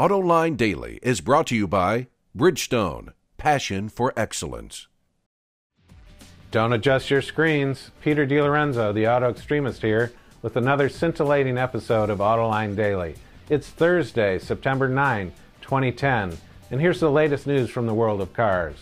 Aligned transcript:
AutoLine 0.00 0.56
Daily 0.56 0.98
is 1.02 1.20
brought 1.20 1.46
to 1.48 1.54
you 1.54 1.68
by 1.68 2.06
Bridgestone, 2.34 3.12
passion 3.36 3.90
for 3.90 4.14
excellence. 4.16 4.86
Don't 6.50 6.72
adjust 6.72 7.10
your 7.10 7.20
screens. 7.20 7.90
Peter 8.00 8.24
De 8.24 8.40
Lorenzo, 8.40 8.94
the 8.94 9.06
auto 9.06 9.28
extremist 9.28 9.82
here, 9.82 10.10
with 10.40 10.56
another 10.56 10.88
scintillating 10.88 11.58
episode 11.58 12.08
of 12.08 12.20
AutoLine 12.20 12.74
Daily. 12.74 13.16
It's 13.50 13.68
Thursday, 13.68 14.38
September 14.38 14.88
9, 14.88 15.34
2010, 15.60 16.38
and 16.70 16.80
here's 16.80 17.00
the 17.00 17.10
latest 17.10 17.46
news 17.46 17.68
from 17.68 17.86
the 17.86 17.92
world 17.92 18.22
of 18.22 18.32
cars. 18.32 18.76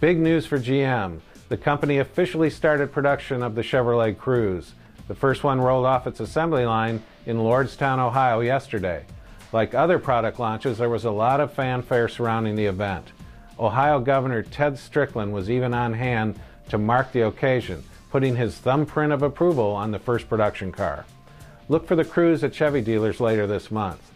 Big 0.00 0.16
news 0.16 0.46
for 0.46 0.60
GM. 0.60 1.22
The 1.48 1.56
company 1.56 1.98
officially 1.98 2.50
started 2.50 2.92
production 2.92 3.42
of 3.42 3.56
the 3.56 3.62
Chevrolet 3.62 4.14
Cruze. 4.14 4.74
The 5.08 5.16
first 5.16 5.42
one 5.42 5.60
rolled 5.60 5.86
off 5.86 6.06
its 6.06 6.20
assembly 6.20 6.66
line 6.66 7.02
in 7.26 7.38
Lordstown, 7.38 7.98
Ohio 7.98 8.38
yesterday. 8.38 9.06
Like 9.56 9.72
other 9.72 9.98
product 9.98 10.38
launches, 10.38 10.76
there 10.76 10.90
was 10.90 11.06
a 11.06 11.10
lot 11.10 11.40
of 11.40 11.50
fanfare 11.50 12.08
surrounding 12.08 12.56
the 12.56 12.66
event. 12.66 13.12
Ohio 13.58 13.98
Governor 13.98 14.42
Ted 14.42 14.78
Strickland 14.78 15.32
was 15.32 15.48
even 15.48 15.72
on 15.72 15.94
hand 15.94 16.38
to 16.68 16.76
mark 16.76 17.10
the 17.10 17.26
occasion, 17.26 17.82
putting 18.10 18.36
his 18.36 18.58
thumbprint 18.58 19.14
of 19.14 19.22
approval 19.22 19.70
on 19.70 19.92
the 19.92 19.98
first 19.98 20.28
production 20.28 20.72
car. 20.72 21.06
Look 21.70 21.86
for 21.86 21.96
the 21.96 22.04
Cruze 22.04 22.42
at 22.42 22.54
Chevy 22.54 22.82
dealers 22.82 23.18
later 23.18 23.46
this 23.46 23.70
month. 23.70 24.12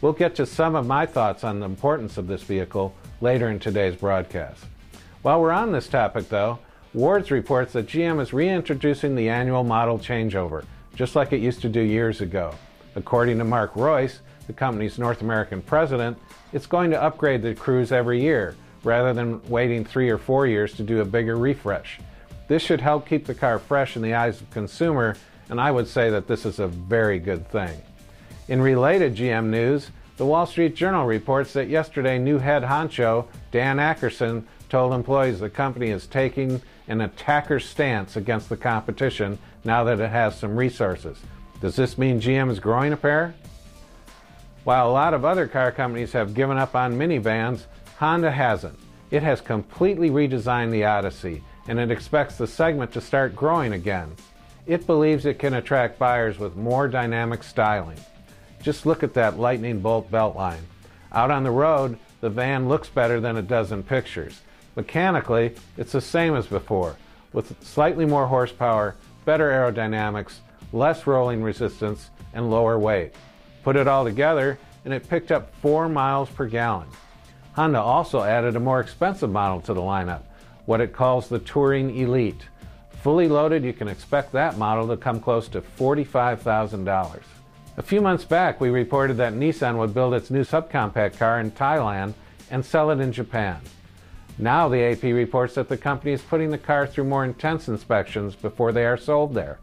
We'll 0.00 0.12
get 0.12 0.34
to 0.34 0.44
some 0.44 0.74
of 0.74 0.88
my 0.88 1.06
thoughts 1.06 1.44
on 1.44 1.60
the 1.60 1.66
importance 1.66 2.18
of 2.18 2.26
this 2.26 2.42
vehicle 2.42 2.92
later 3.20 3.48
in 3.48 3.60
today's 3.60 3.94
broadcast. 3.94 4.64
While 5.22 5.40
we're 5.40 5.52
on 5.52 5.70
this 5.70 5.86
topic, 5.86 6.28
though, 6.30 6.58
Wards 6.94 7.30
reports 7.30 7.74
that 7.74 7.86
GM 7.86 8.20
is 8.20 8.32
reintroducing 8.32 9.14
the 9.14 9.28
annual 9.28 9.62
model 9.62 10.00
changeover, 10.00 10.64
just 10.96 11.14
like 11.14 11.32
it 11.32 11.38
used 11.38 11.62
to 11.62 11.68
do 11.68 11.80
years 11.80 12.20
ago. 12.20 12.56
According 12.96 13.38
to 13.38 13.44
Mark 13.44 13.74
Reuss, 13.74 14.18
the 14.46 14.52
company's 14.52 14.98
North 14.98 15.20
American 15.20 15.62
president, 15.62 16.18
it's 16.52 16.66
going 16.66 16.90
to 16.90 17.02
upgrade 17.02 17.42
the 17.42 17.54
Cruze 17.54 17.92
every 17.92 18.20
year, 18.20 18.56
rather 18.84 19.12
than 19.12 19.46
waiting 19.48 19.84
three 19.84 20.10
or 20.10 20.18
four 20.18 20.46
years 20.46 20.74
to 20.74 20.82
do 20.82 21.00
a 21.00 21.04
bigger 21.04 21.36
refresh. 21.36 22.00
This 22.48 22.62
should 22.62 22.80
help 22.80 23.06
keep 23.06 23.26
the 23.26 23.34
car 23.34 23.58
fresh 23.58 23.96
in 23.96 24.02
the 24.02 24.14
eyes 24.14 24.40
of 24.40 24.50
consumer, 24.50 25.16
and 25.48 25.60
I 25.60 25.70
would 25.70 25.86
say 25.86 26.10
that 26.10 26.26
this 26.26 26.44
is 26.44 26.58
a 26.58 26.66
very 26.66 27.18
good 27.18 27.48
thing. 27.48 27.80
In 28.48 28.60
related 28.60 29.14
GM 29.14 29.46
news, 29.46 29.90
the 30.16 30.26
Wall 30.26 30.44
Street 30.44 30.74
Journal 30.74 31.06
reports 31.06 31.52
that 31.52 31.68
yesterday 31.68 32.18
new 32.18 32.38
head 32.38 32.62
honcho 32.62 33.26
Dan 33.52 33.78
Akerson 33.78 34.44
told 34.68 34.92
employees 34.92 35.40
the 35.40 35.48
company 35.48 35.90
is 35.90 36.06
taking 36.06 36.60
an 36.88 37.00
attacker 37.00 37.60
stance 37.60 38.16
against 38.16 38.48
the 38.48 38.56
competition 38.56 39.38
now 39.64 39.84
that 39.84 40.00
it 40.00 40.10
has 40.10 40.38
some 40.38 40.56
resources. 40.56 41.18
Does 41.60 41.76
this 41.76 41.96
mean 41.96 42.20
GM 42.20 42.50
is 42.50 42.58
growing 42.58 42.92
a 42.92 42.96
pair? 42.96 43.34
While 44.64 44.90
a 44.90 44.92
lot 44.92 45.14
of 45.14 45.24
other 45.24 45.46
car 45.46 45.72
companies 45.72 46.12
have 46.12 46.34
given 46.34 46.58
up 46.58 46.74
on 46.74 46.98
minivans, 46.98 47.64
Honda 47.98 48.30
hasn't. 48.30 48.78
It 49.10 49.22
has 49.22 49.40
completely 49.40 50.10
redesigned 50.10 50.70
the 50.70 50.84
Odyssey, 50.84 51.42
and 51.66 51.78
it 51.78 51.90
expects 51.90 52.36
the 52.36 52.46
segment 52.46 52.92
to 52.92 53.00
start 53.00 53.34
growing 53.34 53.72
again. 53.72 54.14
It 54.66 54.86
believes 54.86 55.24
it 55.24 55.38
can 55.38 55.54
attract 55.54 55.98
buyers 55.98 56.38
with 56.38 56.56
more 56.56 56.88
dynamic 56.88 57.42
styling. 57.42 57.98
Just 58.62 58.84
look 58.84 59.02
at 59.02 59.14
that 59.14 59.38
lightning 59.38 59.80
bolt 59.80 60.10
beltline. 60.10 60.60
Out 61.12 61.30
on 61.30 61.42
the 61.42 61.50
road, 61.50 61.98
the 62.20 62.30
van 62.30 62.68
looks 62.68 62.88
better 62.88 63.18
than 63.18 63.36
it 63.36 63.48
does 63.48 63.72
in 63.72 63.82
pictures. 63.82 64.42
Mechanically, 64.76 65.54
it's 65.78 65.92
the 65.92 66.00
same 66.00 66.36
as 66.36 66.46
before, 66.46 66.96
with 67.32 67.56
slightly 67.64 68.04
more 68.04 68.26
horsepower, 68.26 68.94
better 69.24 69.50
aerodynamics, 69.50 70.34
less 70.72 71.06
rolling 71.06 71.42
resistance, 71.42 72.10
and 72.34 72.50
lower 72.50 72.78
weight. 72.78 73.12
Put 73.62 73.76
it 73.76 73.88
all 73.88 74.04
together, 74.04 74.58
and 74.84 74.94
it 74.94 75.08
picked 75.08 75.30
up 75.30 75.54
4 75.56 75.88
miles 75.88 76.30
per 76.30 76.46
gallon. 76.46 76.88
Honda 77.52 77.80
also 77.80 78.22
added 78.22 78.56
a 78.56 78.60
more 78.60 78.80
expensive 78.80 79.30
model 79.30 79.60
to 79.62 79.74
the 79.74 79.80
lineup, 79.80 80.22
what 80.66 80.80
it 80.80 80.92
calls 80.92 81.28
the 81.28 81.38
Touring 81.38 81.96
Elite. 81.96 82.46
Fully 83.02 83.28
loaded, 83.28 83.64
you 83.64 83.72
can 83.72 83.88
expect 83.88 84.32
that 84.32 84.58
model 84.58 84.88
to 84.88 84.96
come 84.96 85.20
close 85.20 85.48
to 85.48 85.60
$45,000. 85.60 87.20
A 87.76 87.82
few 87.82 88.00
months 88.00 88.24
back, 88.24 88.60
we 88.60 88.68
reported 88.68 89.16
that 89.16 89.32
Nissan 89.32 89.78
would 89.78 89.94
build 89.94 90.14
its 90.14 90.30
new 90.30 90.44
subcompact 90.44 91.18
car 91.18 91.40
in 91.40 91.50
Thailand 91.50 92.14
and 92.50 92.64
sell 92.64 92.90
it 92.90 93.00
in 93.00 93.12
Japan. 93.12 93.60
Now 94.38 94.68
the 94.68 94.82
AP 94.82 95.02
reports 95.02 95.54
that 95.54 95.68
the 95.68 95.76
company 95.76 96.12
is 96.12 96.22
putting 96.22 96.50
the 96.50 96.58
car 96.58 96.86
through 96.86 97.04
more 97.04 97.24
intense 97.24 97.68
inspections 97.68 98.34
before 98.34 98.72
they 98.72 98.86
are 98.86 98.96
sold 98.96 99.34
there. 99.34 99.58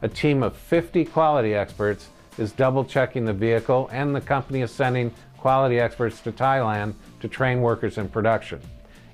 A 0.00 0.08
team 0.08 0.42
of 0.42 0.56
50 0.56 1.04
quality 1.06 1.54
experts 1.54 2.08
is 2.38 2.52
double 2.52 2.84
checking 2.84 3.24
the 3.24 3.32
vehicle, 3.32 3.88
and 3.92 4.14
the 4.14 4.20
company 4.20 4.62
is 4.62 4.70
sending 4.70 5.12
quality 5.38 5.80
experts 5.80 6.20
to 6.20 6.32
Thailand 6.32 6.94
to 7.20 7.28
train 7.28 7.60
workers 7.60 7.98
in 7.98 8.08
production. 8.08 8.60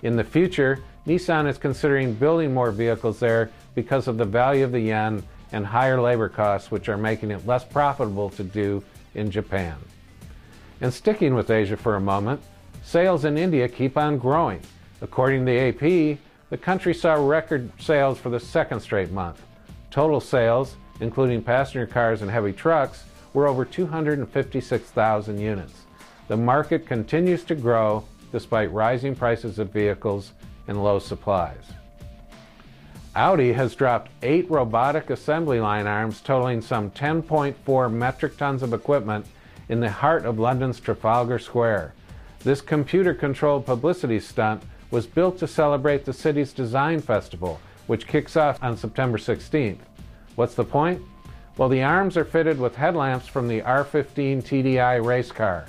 In 0.02 0.16
the 0.16 0.24
future, 0.24 0.78
Nissan 1.06 1.48
is 1.48 1.58
considering 1.58 2.14
building 2.14 2.52
more 2.52 2.70
vehicles 2.70 3.18
there 3.18 3.50
because 3.74 4.08
of 4.08 4.18
the 4.18 4.24
value 4.24 4.64
of 4.64 4.72
the 4.72 4.80
yen 4.80 5.22
and 5.52 5.66
higher 5.66 6.00
labor 6.00 6.28
costs, 6.28 6.70
which 6.70 6.88
are 6.88 6.98
making 6.98 7.30
it 7.30 7.46
less 7.46 7.64
profitable 7.64 8.28
to 8.30 8.44
do 8.44 8.84
in 9.14 9.30
Japan. 9.30 9.76
And 10.80 10.92
sticking 10.92 11.34
with 11.34 11.50
Asia 11.50 11.76
for 11.76 11.96
a 11.96 12.00
moment, 12.00 12.40
sales 12.84 13.24
in 13.24 13.38
India 13.38 13.68
keep 13.68 13.96
on 13.96 14.18
growing. 14.18 14.60
According 15.00 15.46
to 15.46 15.52
the 15.52 15.68
AP, 15.68 16.18
the 16.50 16.56
country 16.56 16.94
saw 16.94 17.14
record 17.14 17.70
sales 17.80 18.18
for 18.18 18.30
the 18.30 18.40
second 18.40 18.80
straight 18.80 19.10
month. 19.10 19.42
Total 19.90 20.20
sales, 20.20 20.76
including 21.00 21.42
passenger 21.42 21.86
cars 21.86 22.22
and 22.22 22.30
heavy 22.30 22.52
trucks, 22.52 23.04
were 23.32 23.46
over 23.46 23.64
256,000 23.64 25.38
units. 25.38 25.84
The 26.28 26.36
market 26.36 26.86
continues 26.86 27.44
to 27.44 27.54
grow 27.54 28.04
despite 28.32 28.72
rising 28.72 29.14
prices 29.14 29.58
of 29.58 29.70
vehicles 29.70 30.32
and 30.66 30.82
low 30.82 30.98
supplies. 30.98 31.64
Audi 33.16 33.52
has 33.52 33.74
dropped 33.74 34.10
eight 34.22 34.48
robotic 34.50 35.10
assembly 35.10 35.60
line 35.60 35.86
arms 35.86 36.20
totaling 36.20 36.60
some 36.60 36.90
10.4 36.90 37.92
metric 37.92 38.36
tons 38.36 38.62
of 38.62 38.72
equipment 38.72 39.26
in 39.68 39.80
the 39.80 39.90
heart 39.90 40.24
of 40.24 40.38
London's 40.38 40.78
Trafalgar 40.78 41.38
Square. 41.38 41.94
This 42.40 42.60
computer 42.60 43.14
controlled 43.14 43.66
publicity 43.66 44.20
stunt 44.20 44.62
was 44.90 45.06
built 45.06 45.38
to 45.38 45.48
celebrate 45.48 46.04
the 46.04 46.12
city's 46.12 46.52
design 46.52 47.00
festival, 47.00 47.60
which 47.86 48.06
kicks 48.06 48.36
off 48.36 48.62
on 48.62 48.76
September 48.76 49.18
16th. 49.18 49.80
What's 50.38 50.54
the 50.54 50.62
point? 50.62 51.02
Well, 51.56 51.68
the 51.68 51.82
arms 51.82 52.16
are 52.16 52.24
fitted 52.24 52.60
with 52.60 52.76
headlamps 52.76 53.26
from 53.26 53.48
the 53.48 53.60
R15 53.62 54.44
TDI 54.44 55.04
race 55.04 55.32
car. 55.32 55.66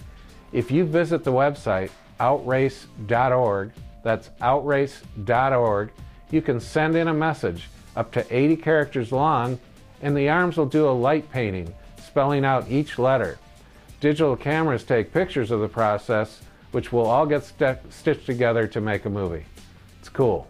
If 0.52 0.69
you 0.69 0.85
visit 0.85 1.24
the 1.24 1.31
website 1.31 1.90
outrace.org, 2.19 3.72
that's 4.03 4.29
outrace.org, 4.41 5.90
you 6.29 6.41
can 6.44 6.59
send 6.59 6.96
in 6.96 7.08
a 7.08 7.13
message 7.16 7.68
up 7.96 8.12
to 8.12 8.24
80 8.29 8.58
characters 8.58 9.12
long, 9.12 9.58
and 10.03 10.16
the 10.16 10.29
arms 10.29 10.56
will 10.56 10.68
do 10.68 10.88
a 10.88 10.91
light 10.91 11.31
painting, 11.31 11.74
spelling 12.06 12.46
out 12.46 12.69
each 12.69 13.00
letter. 13.00 13.40
Digital 14.02 14.35
cameras 14.35 14.84
take 14.84 15.12
pictures 15.12 15.50
of 15.50 15.62
the 15.62 15.68
process, 15.68 16.41
which 16.74 16.91
will 16.94 17.08
all 17.08 17.25
get 17.25 17.44
st- 17.44 17.91
stitched 17.91 18.28
together 18.28 18.68
to 18.68 18.79
make 18.79 19.06
a 19.06 19.09
movie. 19.09 19.46
It's 20.00 20.09
cool. 20.09 20.47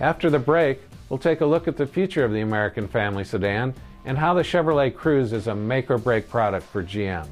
After 0.00 0.30
the 0.30 0.38
break, 0.38 0.80
we'll 1.08 1.18
take 1.18 1.40
a 1.40 1.46
look 1.46 1.68
at 1.68 1.76
the 1.76 1.86
future 1.86 2.24
of 2.24 2.32
the 2.32 2.40
American 2.40 2.88
family 2.88 3.24
sedan 3.24 3.74
and 4.04 4.16
how 4.16 4.34
the 4.34 4.42
Chevrolet 4.42 4.92
Cruze 4.92 5.32
is 5.32 5.46
a 5.46 5.54
make 5.54 5.90
or 5.90 5.98
break 5.98 6.28
product 6.28 6.66
for 6.66 6.82
GM. 6.82 7.26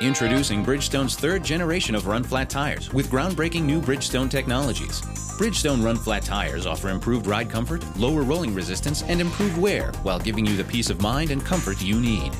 Introducing 0.00 0.64
Bridgestone's 0.64 1.16
third 1.16 1.42
generation 1.42 1.96
of 1.96 2.06
run 2.06 2.22
flat 2.22 2.48
tires 2.48 2.92
with 2.92 3.10
groundbreaking 3.10 3.64
new 3.64 3.80
Bridgestone 3.80 4.30
technologies. 4.30 5.00
Bridgestone 5.36 5.84
run 5.84 5.96
flat 5.96 6.22
tires 6.22 6.66
offer 6.66 6.88
improved 6.90 7.26
ride 7.26 7.50
comfort, 7.50 7.84
lower 7.96 8.22
rolling 8.22 8.54
resistance, 8.54 9.02
and 9.02 9.20
improved 9.20 9.58
wear 9.58 9.90
while 10.04 10.20
giving 10.20 10.46
you 10.46 10.56
the 10.56 10.62
peace 10.62 10.88
of 10.88 11.02
mind 11.02 11.32
and 11.32 11.44
comfort 11.44 11.82
you 11.82 12.00
need. 12.00 12.32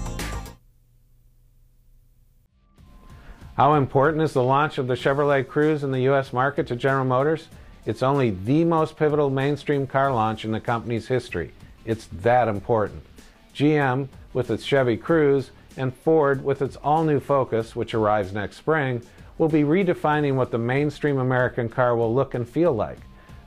How 3.56 3.75
important 3.75 4.23
is 4.23 4.32
the 4.34 4.43
launch 4.44 4.78
of 4.78 4.87
the 4.87 4.94
Chevrolet 4.94 5.44
Cruze 5.44 5.82
in 5.82 5.90
the 5.90 6.02
U.S. 6.02 6.32
market 6.32 6.69
to 6.69 6.76
General 6.76 7.06
Motors? 7.06 7.49
It's 7.88 8.02
only 8.02 8.29
the 8.29 8.64
most 8.64 8.99
pivotal 8.99 9.31
mainstream 9.31 9.87
car 9.87 10.12
launch 10.12 10.44
in 10.44 10.52
the 10.52 10.61
company's 10.61 11.08
history. 11.08 11.52
It's 11.87 12.06
that 12.20 12.46
important. 12.46 13.02
GM, 13.55 14.08
with 14.35 14.50
its 14.50 14.62
Chevy 14.62 14.99
Cruze, 14.99 15.49
and 15.75 15.94
Ford, 15.94 16.44
with 16.44 16.61
its 16.61 16.76
all 16.76 17.02
new 17.02 17.19
Focus, 17.19 17.75
which 17.75 17.94
arrives 17.94 18.35
next 18.35 18.58
spring, 18.58 19.00
will 19.38 19.49
be 19.49 19.62
redefining 19.62 20.35
what 20.35 20.50
the 20.50 20.58
mainstream 20.58 21.17
American 21.17 21.70
car 21.70 21.96
will 21.96 22.14
look 22.14 22.35
and 22.35 22.46
feel 22.46 22.75
like. 22.75 22.99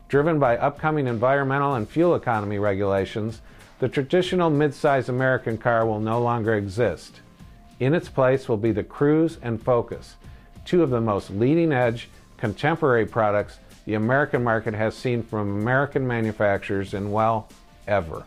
Driven 0.10 0.40
by 0.40 0.58
upcoming 0.58 1.06
environmental 1.06 1.76
and 1.76 1.88
fuel 1.88 2.16
economy 2.16 2.58
regulations, 2.58 3.42
the 3.78 3.90
traditional 3.90 4.50
midsize 4.50 5.08
American 5.08 5.56
car 5.56 5.86
will 5.86 6.00
no 6.00 6.20
longer 6.20 6.56
exist. 6.56 7.22
In 7.80 7.94
its 7.94 8.10
place 8.10 8.50
will 8.50 8.58
be 8.58 8.72
the 8.72 8.84
Cruze 8.84 9.38
and 9.44 9.62
Focus, 9.62 10.16
two 10.66 10.82
of 10.82 10.90
the 10.90 11.00
most 11.00 11.30
leading 11.30 11.72
edge, 11.72 12.10
contemporary 12.38 13.06
products 13.06 13.60
the 13.86 13.94
American 13.96 14.44
market 14.44 14.74
has 14.74 14.96
seen 14.96 15.24
from 15.24 15.62
American 15.62 16.08
manufacturers 16.08 16.94
in, 16.94 17.12
well, 17.12 17.48
ever. 17.88 18.26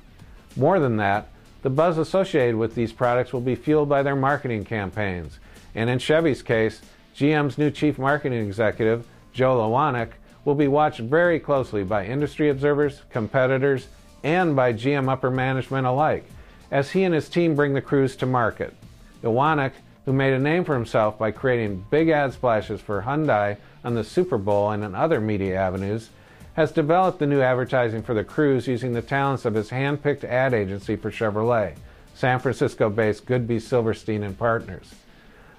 More 0.57 0.79
than 0.81 0.97
that, 0.99 1.29
The 1.65 1.71
buzz 1.71 1.97
associated 1.97 2.57
with 2.57 2.75
these 2.75 2.93
products 2.93 3.33
will 3.33 3.41
be 3.41 3.55
fueled 3.55 3.89
by 3.89 4.03
their 4.03 4.15
marketing 4.15 4.67
campaigns. 4.67 5.39
And 5.75 5.89
in 5.89 5.99
Chevy's 5.99 6.43
case, 6.43 6.83
GM's 7.17 7.57
new 7.57 7.71
chief 7.71 7.99
marketing 7.99 8.47
executive, 8.47 9.07
Joel 9.33 9.71
Ewanick, 9.71 10.11
will 10.45 10.55
be 10.55 10.69
watched 10.69 11.01
very 11.01 11.41
closely 11.41 11.83
by 11.83 12.05
industry 12.05 12.51
observers, 12.51 13.01
competitors, 13.09 13.89
and 14.23 14.55
by 14.55 14.75
GM 14.75 15.09
upper 15.09 15.31
management 15.31 15.87
alike 15.87 16.27
as 16.71 16.91
he 16.91 17.03
and 17.03 17.15
his 17.15 17.31
team 17.31 17.55
bring 17.55 17.73
the 17.73 17.81
Cruze 17.81 18.15
to 18.19 18.27
market. 18.27 18.75
Lewanick, 19.23 19.73
who 20.05 20.13
made 20.13 20.35
a 20.35 20.39
name 20.39 20.67
for 20.67 20.75
himself 20.75 21.19
by 21.19 21.31
creating 21.31 21.83
big 21.89 22.11
ad 22.11 22.35
splashes 22.35 22.83
for 22.83 23.01
Hyundai 23.01 23.57
on 23.85 23.95
the 23.95 24.03
Super 24.03 24.39
Bowl 24.39 24.71
and 24.71 24.83
in 24.83 24.95
other 24.95 25.21
media 25.21 25.57
avenues, 25.57 26.09
has 26.55 26.73
developed 26.73 27.19
the 27.19 27.27
new 27.27 27.41
advertising 27.41 28.03
for 28.03 28.15
the 28.15 28.25
Cruze 28.25 28.67
using 28.67 28.93
the 28.93 29.03
talents 29.03 29.45
of 29.45 29.55
his 29.55 29.71
hand-picked 29.71 30.25
ad 30.25 30.55
agency 30.55 30.97
for 30.97 31.11
Chevrolet, 31.11 31.75
San 32.15 32.39
Francisco-based 32.39 33.27
Goodby 33.27 33.61
Silverstein 33.61 34.23
and 34.23 34.39
Partners. 34.39 34.95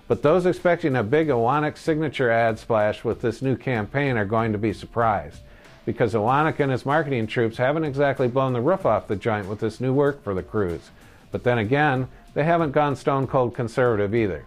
But 0.08 0.22
those 0.22 0.46
expecting 0.46 0.96
a 0.96 1.04
big 1.04 1.28
Ewanick 1.28 1.78
signature 1.78 2.32
ad 2.32 2.60
splash 2.60 3.04
with 3.04 3.22
this 3.22 3.42
new 3.42 3.58
campaign 3.58 4.18
are 4.18 4.26
going 4.26 4.52
to 4.54 4.58
be 4.58 4.72
surprised, 4.72 5.40
because 5.86 6.14
Ewanick 6.14 6.60
and 6.60 6.72
his 6.72 6.86
marketing 6.86 7.28
troops 7.28 7.58
haven't 7.58 7.84
exactly 7.84 8.28
blown 8.28 8.54
the 8.54 8.62
roof 8.62 8.86
off 8.86 9.08
the 9.08 9.16
joint 9.16 9.48
with 9.48 9.60
this 9.60 9.82
new 9.82 9.94
work 9.94 10.24
for 10.24 10.34
the 10.34 10.44
Cruze. 10.44 10.90
But 11.32 11.44
then 11.44 11.58
again, 11.58 12.08
they 12.34 12.44
haven't 12.44 12.72
gone 12.72 12.96
stone 12.96 13.28
cold 13.28 13.54
conservative 13.54 14.16
either. 14.16 14.46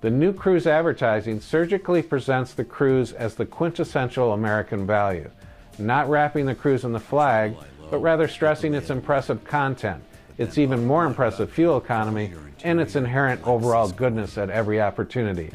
The 0.00 0.10
new 0.10 0.32
Cruze 0.32 0.66
advertising 0.66 1.40
surgically 1.40 2.02
presents 2.02 2.54
the 2.54 2.64
Cruze 2.64 3.12
as 3.14 3.34
the 3.34 3.46
quintessential 3.46 4.32
American 4.32 4.86
value 4.86 5.30
not 5.78 6.08
wrapping 6.08 6.46
the 6.46 6.54
Cruze 6.54 6.84
in 6.84 6.92
the 6.92 7.00
flag, 7.00 7.54
but 7.90 7.98
rather 7.98 8.28
stressing 8.28 8.74
its 8.74 8.90
impressive 8.90 9.44
content, 9.44 10.02
its 10.36 10.58
even 10.58 10.86
more 10.86 11.06
impressive 11.06 11.50
fuel 11.50 11.78
economy, 11.78 12.32
and 12.64 12.80
its 12.80 12.96
inherent 12.96 13.46
overall 13.46 13.88
goodness 13.88 14.36
at 14.36 14.50
every 14.50 14.80
opportunity, 14.80 15.50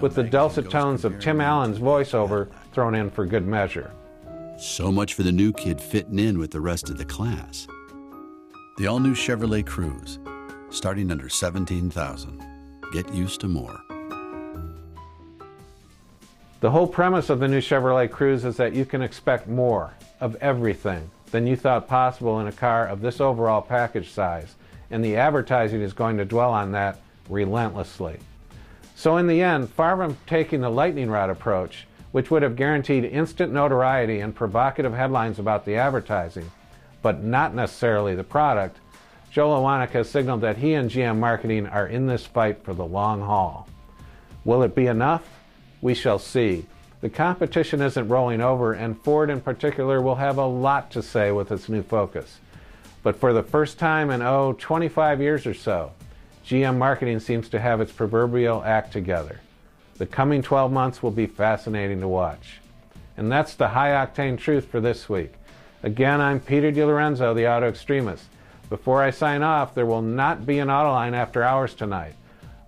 with 0.00 0.14
the 0.14 0.22
dulcet 0.22 0.70
tones 0.70 1.04
of 1.04 1.20
Tim 1.20 1.40
Allen's 1.40 1.78
voiceover 1.78 2.48
thrown 2.72 2.94
in 2.94 3.10
for 3.10 3.26
good 3.26 3.46
measure. 3.46 3.90
So 4.58 4.90
much 4.90 5.14
for 5.14 5.22
the 5.22 5.32
new 5.32 5.52
kid 5.52 5.80
fitting 5.80 6.18
in 6.18 6.38
with 6.38 6.50
the 6.50 6.60
rest 6.60 6.88
of 6.88 6.96
the 6.96 7.04
class. 7.04 7.66
The 8.78 8.86
all 8.86 9.00
new 9.00 9.14
Chevrolet 9.14 9.64
Cruze, 9.64 10.18
starting 10.70 11.10
under 11.10 11.28
17,000. 11.28 12.42
Get 12.92 13.12
used 13.12 13.40
to 13.40 13.48
more. 13.48 13.85
The 16.60 16.70
whole 16.70 16.86
premise 16.86 17.28
of 17.28 17.38
the 17.38 17.48
new 17.48 17.60
Chevrolet 17.60 18.08
Cruze 18.08 18.46
is 18.46 18.56
that 18.56 18.74
you 18.74 18.86
can 18.86 19.02
expect 19.02 19.46
more 19.46 19.92
of 20.20 20.36
everything 20.36 21.10
than 21.30 21.46
you 21.46 21.54
thought 21.54 21.86
possible 21.86 22.40
in 22.40 22.46
a 22.46 22.52
car 22.52 22.88
of 22.88 23.02
this 23.02 23.20
overall 23.20 23.60
package 23.60 24.10
size, 24.10 24.54
and 24.90 25.04
the 25.04 25.16
advertising 25.16 25.82
is 25.82 25.92
going 25.92 26.16
to 26.16 26.24
dwell 26.24 26.52
on 26.52 26.72
that 26.72 26.98
relentlessly. 27.28 28.18
So, 28.94 29.18
in 29.18 29.26
the 29.26 29.42
end, 29.42 29.68
far 29.68 29.98
from 29.98 30.16
taking 30.26 30.62
the 30.62 30.70
lightning 30.70 31.10
rod 31.10 31.28
approach, 31.28 31.86
which 32.12 32.30
would 32.30 32.42
have 32.42 32.56
guaranteed 32.56 33.04
instant 33.04 33.52
notoriety 33.52 34.20
and 34.20 34.34
provocative 34.34 34.94
headlines 34.94 35.38
about 35.38 35.66
the 35.66 35.76
advertising, 35.76 36.50
but 37.02 37.22
not 37.22 37.54
necessarily 37.54 38.14
the 38.14 38.24
product, 38.24 38.78
Joel 39.30 39.60
Ewanick 39.60 39.90
has 39.90 40.08
signaled 40.08 40.40
that 40.40 40.56
he 40.56 40.72
and 40.72 40.90
GM 40.90 41.18
Marketing 41.18 41.66
are 41.66 41.86
in 41.86 42.06
this 42.06 42.24
fight 42.24 42.64
for 42.64 42.72
the 42.72 42.86
long 42.86 43.20
haul. 43.20 43.68
Will 44.46 44.62
it 44.62 44.74
be 44.74 44.86
enough? 44.86 45.35
We 45.86 45.94
shall 45.94 46.18
see. 46.18 46.66
The 47.00 47.08
competition 47.08 47.80
isn't 47.80 48.08
rolling 48.08 48.40
over, 48.40 48.72
and 48.72 49.00
Ford 49.00 49.30
in 49.30 49.40
particular 49.40 50.02
will 50.02 50.16
have 50.16 50.36
a 50.36 50.44
lot 50.44 50.90
to 50.90 51.00
say 51.00 51.30
with 51.30 51.52
its 51.52 51.68
new 51.68 51.84
focus. 51.84 52.40
But 53.04 53.20
for 53.20 53.32
the 53.32 53.44
first 53.44 53.78
time 53.78 54.10
in, 54.10 54.20
oh, 54.20 54.56
25 54.58 55.20
years 55.20 55.46
or 55.46 55.54
so, 55.54 55.92
GM 56.44 56.76
marketing 56.76 57.20
seems 57.20 57.48
to 57.50 57.60
have 57.60 57.80
its 57.80 57.92
proverbial 57.92 58.64
act 58.64 58.92
together. 58.92 59.38
The 59.98 60.06
coming 60.06 60.42
12 60.42 60.72
months 60.72 61.04
will 61.04 61.12
be 61.12 61.26
fascinating 61.26 62.00
to 62.00 62.08
watch. 62.08 62.58
And 63.16 63.30
that's 63.30 63.54
the 63.54 63.68
high 63.68 63.90
octane 63.90 64.36
truth 64.36 64.66
for 64.66 64.80
this 64.80 65.08
week. 65.08 65.34
Again, 65.84 66.20
I'm 66.20 66.40
Peter 66.40 66.72
De 66.72 66.84
Lorenzo, 66.84 67.32
the 67.32 67.48
Auto 67.48 67.68
Extremist. 67.68 68.24
Before 68.68 69.04
I 69.04 69.12
sign 69.12 69.44
off, 69.44 69.76
there 69.76 69.86
will 69.86 70.02
not 70.02 70.46
be 70.46 70.58
an 70.58 70.66
Autoline 70.66 71.12
after 71.12 71.44
hours 71.44 71.74
tonight. 71.74 72.16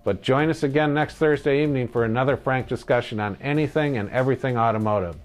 But 0.03 0.21
join 0.21 0.49
us 0.49 0.63
again 0.63 0.93
next 0.93 1.15
Thursday 1.15 1.63
evening 1.63 1.87
for 1.87 2.05
another 2.05 2.37
frank 2.37 2.67
discussion 2.67 3.19
on 3.19 3.37
anything 3.41 3.97
and 3.97 4.09
everything 4.09 4.57
automotive. 4.57 5.15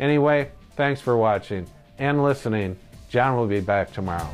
Anyway, 0.00 0.50
thanks 0.76 1.00
for 1.00 1.16
watching 1.16 1.66
and 1.98 2.22
listening. 2.22 2.76
John 3.08 3.36
will 3.36 3.46
be 3.46 3.60
back 3.60 3.92
tomorrow. 3.92 4.28